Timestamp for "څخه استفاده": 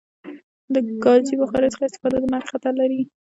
1.73-2.17